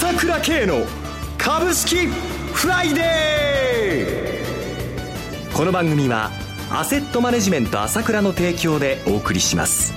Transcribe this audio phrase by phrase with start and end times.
[0.00, 0.86] 朝倉慶の
[1.36, 5.56] 株式フライデー。
[5.56, 6.30] この番組は
[6.70, 9.92] アセットマネジメント朝倉の提供でお送りします。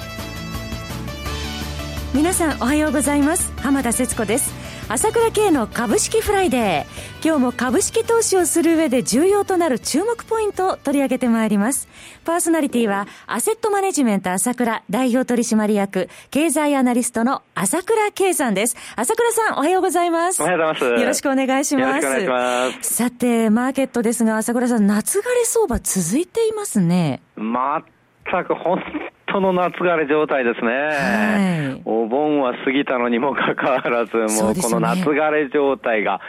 [2.16, 3.54] 皆さんおはようございます。
[3.58, 4.61] 浜田節子です。
[4.94, 7.26] 朝倉慶の株式フライデー。
[7.26, 11.88] 今日も株式投資をする上で重要となる注目ポイントを取り上げてまいります。
[12.26, 18.76] パーソナリティは、アセットマネジメント朝倉代表取締役、経済アナリストの朝倉慶さんです。
[18.98, 20.44] 朝倉さん、おはようございます。
[20.44, 21.02] おはようございます。
[21.02, 22.06] よろしくお願いします。
[22.06, 22.94] よろしくお願いします。
[22.94, 27.22] さて、マーケットですが、朝倉さん、夏枯れ相場続いていますね。
[27.38, 28.78] 全く本
[29.32, 36.20] 当の夏枯れ状態ですね、はい、お盆は過ぎたのにもかかわらず、もうこの夏枯れ状態が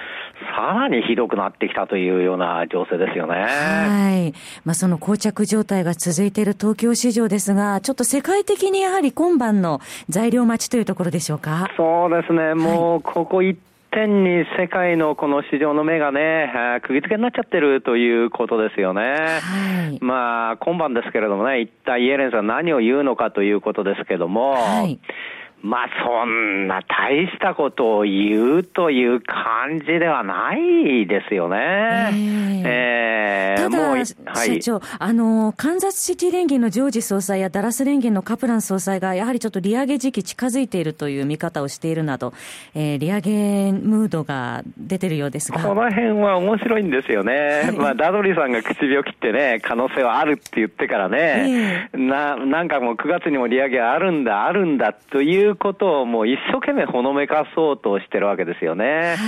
[0.56, 3.34] さらにひどくなってきたというような情勢ですよね。
[3.34, 4.32] はい。
[4.64, 11.68] まあ、その膠着状態が続いている東京市場ですが、ちょっと世界的にやはり今晩の材料待ちというところでしょうか？
[11.76, 12.54] そうですね。
[12.54, 13.56] もう、ここ一
[13.92, 19.02] 点に世界のこの市場の目がね、釘付けになっちゃってるということですよね。
[19.02, 24.98] はい、まあ、今晩ですけれどもね、一体イエレンさん何を言うのかということですけども、はい
[25.62, 32.10] まあそんな大したことを言うという感じではないですよね。
[32.64, 34.06] えー、えー、ただ、はい、
[34.62, 42.32] 社長、あの、カンザスシティ連銀のジョージ総裁やダラス連銀のカプラン総裁が、やはりちょっと利上げ時期近づいているという見方をしているなど、
[42.74, 45.62] えー、利上げムードが出てるようですが。
[45.62, 47.62] この辺は面白いんですよね。
[47.66, 58.84] はい、まあ、ダドリーさんが口を切ってね、可能性はあるって言ってからね、えー、な、なんかもう9月にも利上げあるんだ、あるんだといういうことをもう一生懸命ほのめかそうとしてるわけですよね。
[58.84, 59.18] はい、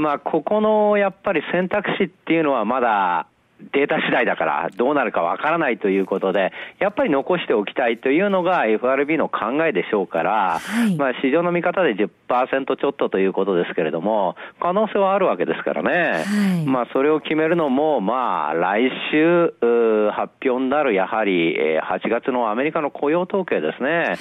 [0.00, 3.26] まあ、ここのやっぱり選択肢っていうのはまだ
[3.72, 16.24] データ次第だからどうなるかわからないということで、やっぱり残しておきたいというのが FRB の考えでしょうから、はい、まあ市場の見方で10%ちょっとということですけれども、可能性はあるわけですからね。
[16.24, 19.54] はい、まあそれを決めるのも、まあ来週
[20.12, 23.88] 発表になるやはり8月のアメリカの雇用統計ですね。
[23.88, 24.16] はい、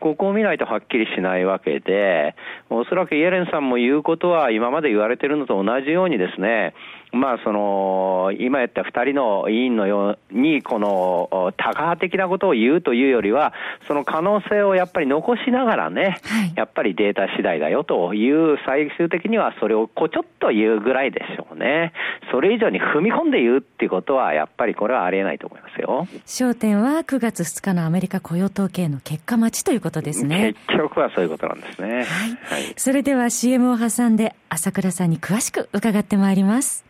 [0.00, 2.34] ここを見ないとはっきりしないわけで、
[2.68, 6.74] おそらくイエレンさんも言うことは今まで言われているのと同じようにですね、
[7.12, 13.52] まあ、その、今言った二人の委員のように、この、多価的なことを言うというよりは、
[13.86, 21.92] その可能性をやっぱり残しながらね、はい、やっぱりデータ次第だよという、最終的にはそれをこちょっと言うぐらいでしょうね。
[22.32, 26.06] それ以上に踏み込んで言うっていうことは、やっぱりこれはありえないと思いますよ。
[26.26, 30.54] 焦点は9月2日のアメリカ雇用統計の結果待ちということですね。
[30.68, 31.88] 結局はそういうことなんですね。
[31.88, 32.04] はい。
[32.04, 36.89] はい、それでは CM を挟んで、朝倉さんに詳しく伺ってまいります。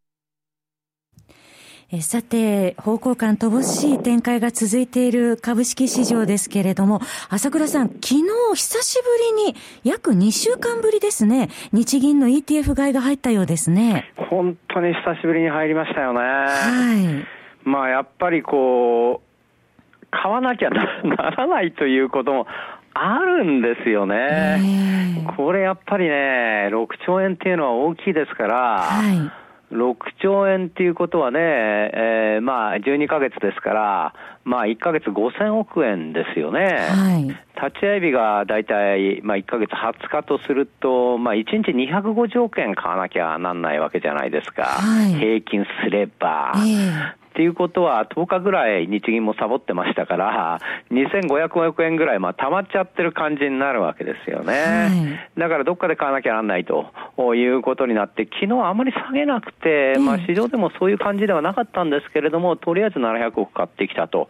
[1.93, 14.09] えさて、方向感乏しい展開が続いている株式市場ですけれども、朝倉さん、昨日久しぶりに約2週間ぶりですね、日銀の ETF 買いが入ったようですね。
[14.15, 16.19] 本当に久しぶりに入りましたよね。
[16.21, 17.25] は
[17.65, 17.67] い。
[17.67, 20.85] まあやっぱりこう、買わなきゃな
[21.31, 22.47] らないということも
[22.93, 25.25] あるんですよね。
[25.35, 29.40] これやっぱりね、6兆円っていうのは大きいですから、はい
[29.71, 36.87] 6兆円っていうことはね、えー、まあ12ヶ月ですから、まあ1ヶ月5000億円ですよね。
[36.89, 44.63] はい、立ち会い日が大体、まあ1ヶ月20日とすると、まあ1日250億円買わなきゃなんないわけじゃないですか。
[44.63, 46.53] はい、平均すれば。
[46.57, 50.59] えーっていうことは、10日ぐらい日銀もサボってましたから、
[50.91, 54.53] 2500億円ぐらい、まあ、溜まっちゃってる感じになるわけですよね。
[54.53, 54.89] は
[55.35, 56.85] い、だからどっかで買わなきゃなんないと
[57.33, 64.27] いうことになって、昨日あまり下げなくて、まあ、市場でもそういう感じではなかったんですけれども、とりあえず700億買ってきたと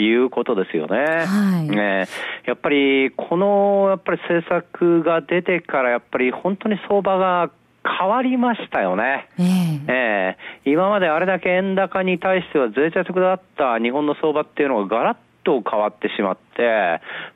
[0.00, 1.26] いうことですよね。
[1.26, 2.06] はい、ね
[2.46, 7.50] やっぱり、この、やっぱり政策が出てから、やっぱり本当に相場が
[7.86, 9.28] 変わりましたよね。
[9.38, 16.45] えー、えー、今まであれだけ円高に対しては脆弱だった日本の相場っていうのがガラッと変わってしまって、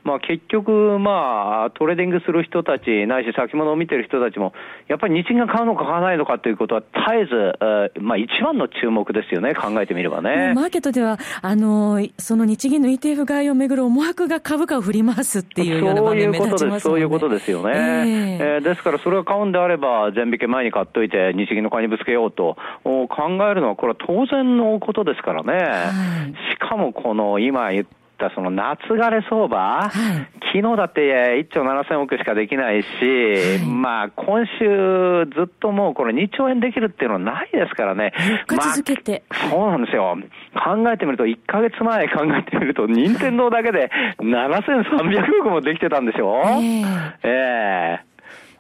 [0.05, 4.52] まあ、結局、まあ、トレーディングする人たち、ないし先物を見てる人たちも、
[4.88, 10.52] やっぱり日銀が買うのか買わないのかということは、絶えず、まあ、一番の注目ですよね、考えてみればね。
[10.55, 18.38] マーケットでは、あの、その日銀の ETF 買いをめぐる思惑が株価を振り回すっていうような場面目立ちます、ね、そういうことです、そういうことですよね。
[18.40, 23.08] えー、えー、ですから、それが買うんであれば、全引け前に買っといて、日銀の買いにぶつけようと考
[23.50, 25.52] えるのは、これは当然のことですからね。
[25.52, 25.90] は
[26.28, 28.00] い、しかも、この今言った
[28.34, 29.90] その夏枯れ相場、はい、
[30.52, 31.00] 昨日だって
[31.40, 38.12] 1兆7000億しかできないし、はい、まあ今週ずっともうこれ2兆円できるっていうのはないですからね。
[38.49, 40.17] まあ、続けて、そうなんですよ。
[40.55, 48.09] 考えてみると、1ヶ月前考えてみると、任天堂だけで7300億もできてたんでしょえー、えー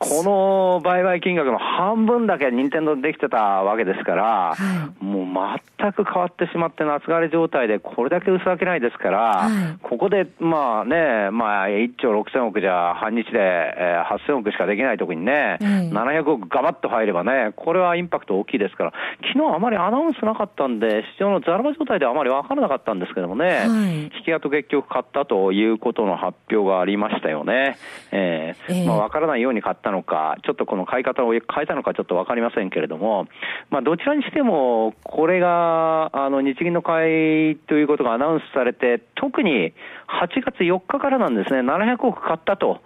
[0.00, 4.24] この売買金額の半分だけ任天堂できてたわけですから、
[4.54, 4.56] は
[4.98, 18.92] い、もう全く変わってしまって夏枯れ状態でこれだけ薄明けないですから、はい、ここでまあね、まあ1兆6000億じゃ半日で、えー、8000億しかできないとこにね、うん、700億ガバッと入ればね、これはインパクト大きいですから、
[19.34, 27.76] 昨日あまりアナウンスなかったんで、市場のザラバ状態ではあまり分からなかったんですけどもね、はい、引き跡結局買ったということの発表がありましたよね。
[28.12, 33.26] えー、えー、まあ分からないように買ったのか、ちょっとこの買い方を変えたのかちょっと分かりませんけれども、
[33.70, 39.72] まあ、どちらにしても、これがあの日銀の買いということがアナウンスされて、特に
[40.08, 42.80] 8月4日からなんですね、700億買ったと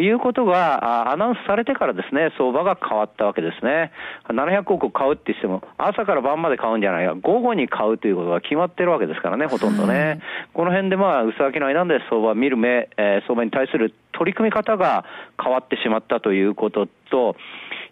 [0.00, 3.92] いうことがアナウンスされてからですね、相場が変わったわけですね。
[4.28, 10.20] 700億買うって言っても、朝から晩まで買うんじゃないか、午後に買うということが決まってるわけですからね、ほとんどね。
[10.52, 15.04] この辺でまあ、薄商いなんで相場見る目、えー、相場に対する取り組み方が
[15.42, 17.36] 変わってしまったということと、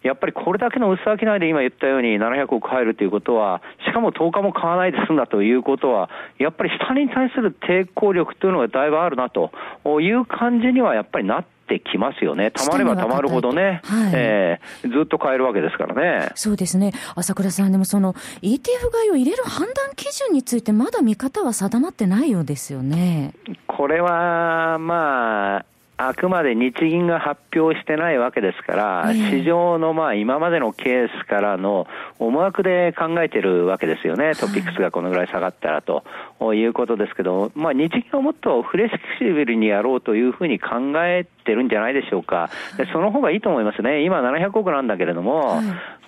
[0.03, 9.51] やっぱりこれだけの薄商いで今言ったように700億入るということは、しかも10日も買わないで済んだということは、やっぱり下に対する抵抗力というのがだいぶあるなと
[10.01, 12.51] いう感じにはやっぱりなってきますよね。
[12.51, 16.29] たまればたまるほどね、はい、えー、ずっと買えるわけですからね。
[16.35, 16.93] そうですね。
[17.15, 23.33] 朝倉さん、でもその ETF 買いを入れる判断基準についてまだ見方は定まってないようですよね。
[23.65, 25.65] これは、まあ、
[25.99, 31.87] あくまで日銀が発表してないわけですから、市場のまあ今までのケースからの
[32.19, 36.03] 思惑で考えてるわけですよね、トピックスがこのぐらい下がったらと
[36.53, 45.61] いうことですけど、まあ、日銀はもっとフレキシブルにやろうというふうに考えてるんじゃないでしょうか、でその方がいいと思いますね、今、700億なんだけれども、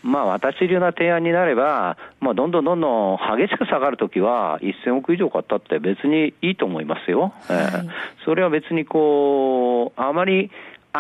[0.04, 7.34] まあ、私流な提案になれば、まあ、どんどんどんどん激しく下がるときは、1000億以上買ったって別にいいと思いますよ。
[7.48, 7.90] はい、えー、
[8.26, 10.52] それは別にこう、あまり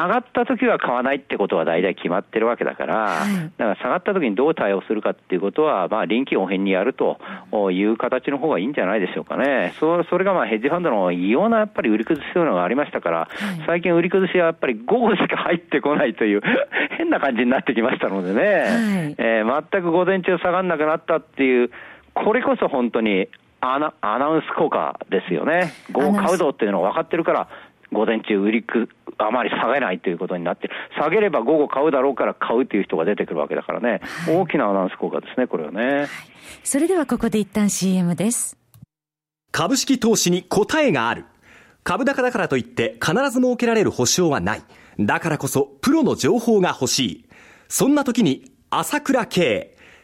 [0.06, 7.19] 上がった時は買わないってことは大体決まってるわけだから、はい、だから下がった時にどう対応するかっていうことは、まあ、臨機応変にやると
[7.72, 9.74] いう形の方がいいんじゃないでしょうかね。
[9.80, 16.42] そそれがまあヘッジファンドの異様なやっぱり売り崩しというのがありましたから、はい、最近売り崩しはやっぱり午後しか入ってこないという
[16.98, 21.72] 変な感じになってきましたのでね、はい、えー、全く午前中下がらなくなったっていう、
[22.13, 23.28] これこそ本当に
[23.62, 25.74] アナアナウンス効果ですよね。
[25.92, 27.48] 午後買うぞっていうのが分かってるから、
[27.91, 35.86] 午前中売りく、あまり下げないということになって、下げれば午後買うだろうから買うという人が出てくるわけだからね、はい、大きなアナウンス効果ですね、これはね。
[36.01, 36.07] はい、
[36.63, 38.57] それではここで一旦 CM です。
[39.51, 41.25] 株式投資に答えがある。
[41.83, 44.62] 株高だからといって必ず設けられる保証はない。
[45.00, 47.25] だからこそプロの情報が欲しい。
[47.67, 49.75] そんな時に朝倉慶。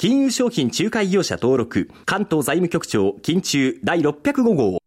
[0.00, 4.78] 金融商品仲介業者登録、関東財務局長、金中第605号。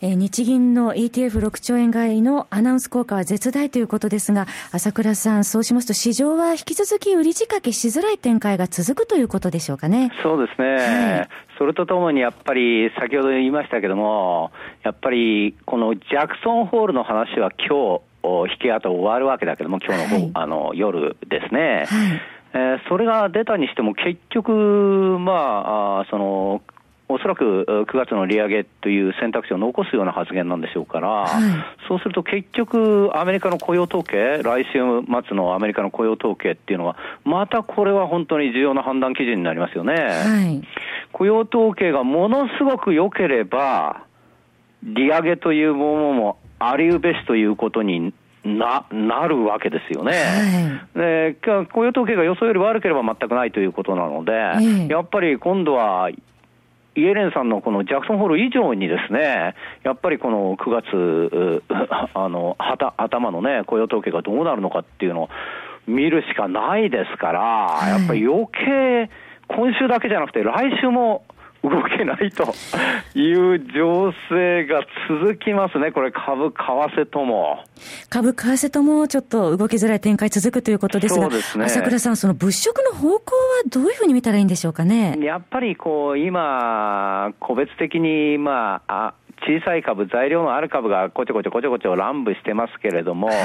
[0.00, 10.10] えー、日銀の ETF6 兆円買いのアナウンス効果は絶大ということですが、朝倉さん、そうしますと市場は引き続き売り仕掛けしづらい展開が続くということでしょうかね。
[10.22, 10.76] そうですね。
[10.76, 14.50] はい、それとともにやっぱり先ほど言いましたけども、
[14.82, 21.84] やっぱりこのジャクソンホールの話は今日、引き跡終わるわけだけども、今日の,、はい、あの夜ですね。
[21.86, 24.52] はいえー、それが出たにしても、結局、
[25.20, 26.62] まあ、あその
[27.10, 31.42] おそらく9月の利上げという選択肢を残すような発言なんでしょうから、はい、
[31.88, 34.78] そうすると結局、アメリカの雇用統計、来週
[35.28, 39.94] 末のアメリカの雇用統計っていうのは、またこれは本当に重要な判断基準になりますよね。
[39.94, 40.62] はい、
[41.12, 44.04] 雇用統計がものすごく良ければ、
[44.84, 50.12] 利上げというものもありうべしということにな、なるわけですよね。
[50.12, 51.36] はい、で、
[51.72, 56.10] 雇用統計が予想より悪ければ全くないということなので、えー、やっぱり今度は、
[56.96, 59.54] イエレンさんのこのジャクソンホール以上にですね、
[59.84, 61.62] やっぱりこの9月、
[62.14, 65.28] あの、頭のね、雇用統計がどうなるのかっていうのを
[65.86, 69.10] 見るしかないですから、はい、やっぱり余計、
[69.48, 71.24] 今週だけじゃなくて来週も
[71.62, 72.54] 動けないと
[73.14, 77.64] いう情勢が続きますね、これ、株、為替とも。
[78.08, 83.20] 株、為替ともちょっと動きづらい展開続くということですが、すね、朝倉さん、その物色の方向は
[83.68, 85.18] どういうふうに見たらいいんでしょうかね？
[85.20, 93.36] やっぱりこう、今、個別的に、まあ、あ小さい株、材料のある株がこちょこちょこちょこちょ乱舞してますけれども、はい、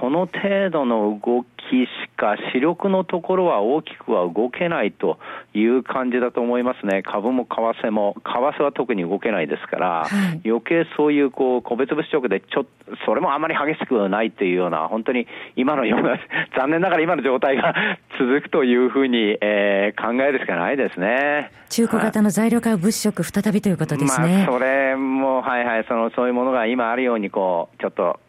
[0.00, 5.18] その程度の動きしか、主力のところは大きくは動けないと
[5.54, 7.02] いう感じだと思いますね。
[7.02, 10.08] 株も為替も、為替は特に動けないですから、は
[10.44, 12.66] い、余計そういうこう個別物色でちょ
[13.04, 16.18] それもあまり激しくないというような、本当に今のような、
[16.56, 17.74] 残念ながら今の状態が
[18.18, 21.50] 続くというふうに、えー、考えるしかないですね。
[21.68, 24.36] 中古型の材料買物色再びということですね。
[24.36, 28.20] まあ、それも、はいはい、その、そういうものが今あるように、こう、ちょっと、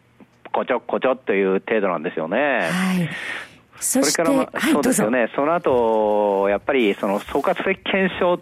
[0.58, 2.36] こちょこちょという程度なんですよね。
[2.72, 3.08] はい。
[3.80, 5.30] それから、まあ、そうですよね。
[5.36, 8.40] その後、やっぱり、その、総括的検証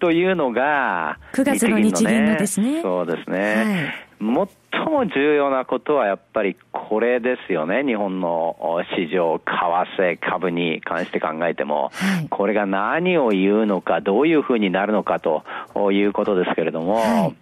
[0.00, 2.82] というのが、9月の日銀のですね。
[2.82, 3.92] そうですね。
[4.20, 7.84] はい、最も重要なことはやっぱりこれですよね。
[7.84, 8.56] 日本の
[8.96, 9.52] 市場、為
[9.96, 15.44] 替、株に関して考えても、はい、これが何を言うのか、どういうふうになるのかと
[15.92, 17.32] いうことですけれども、は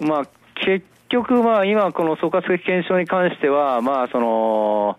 [0.00, 4.98] い、まあ、結局、まあ、今この総括的検証に関しては、まあ、その、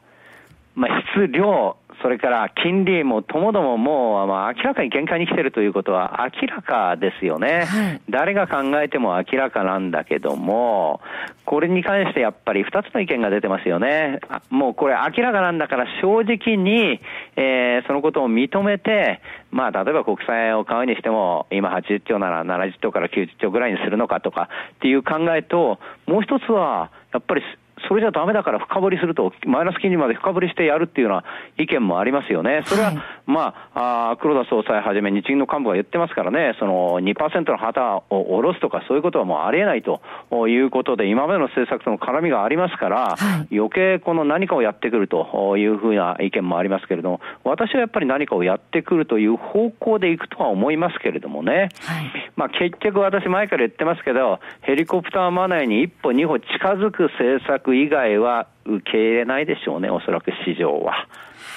[0.75, 11.01] まあ、質量、それから金利もともどももう、まあ、明らかに限界に来てるということは明らかですよね、はい、誰が考えても明らかなんだけども、
[11.43, 14.21] これに関してやっぱり2つの意見が出てますよね。
[14.49, 17.01] もうこれ明らかなんだから正直に、
[17.35, 19.19] えー、そのことを認めて、
[19.51, 27.41] まあ、例えば国債を買うにしても、今80兆なら70兆から90兆ぐらいにするのかとかっていう考えと、もう一つは、やっぱり
[27.87, 31.23] それじゃダメだから深掘りすると、マイナス金利まで深掘りしてやるっていうような
[31.57, 32.61] 意見もありますよね。
[32.65, 40.01] それは、はい、まあ、あ黒田総裁はじめ日銀の幹部が言ってますからね、その2%の旗を下ろすとかそういうことはもうありえないと
[40.47, 51.69] いうことで、今までの政策との絡みがありますから、はい、余計この何かをやってくるというふうな意見もありますけれども、私はやっぱり何かをやってくるという方向でいくとは思いますけれどもね。
[51.81, 61.07] はい、まあ結局私前から言ってますけど、ヘリコプターマネーに一歩二歩近づく政策以外は受け入れないでしょうね、おそらく市場は。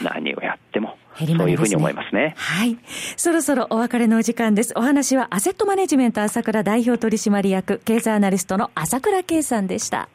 [0.03, 0.97] 何をやっても。
[1.21, 2.35] ね、そういうふうに思いますね。
[2.37, 2.79] はい。
[3.17, 4.73] そろそろお別れのお時間です。
[4.77, 10.09] お話はアセットマネジメント朝倉代表取締役、経済アナリストの朝倉圭さんでした。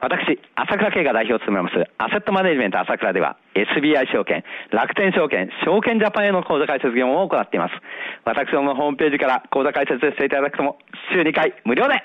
[0.00, 7.74] 私、朝倉慶が代表を務めます、アセットマネジメント朝倉では、SBI 証券、楽天証券、証券ジャパンへの口座開設業務を行っています。
[8.26, 10.76] 私どものホームページから口座開設していただくとも、
[11.10, 12.04] 週2回無料で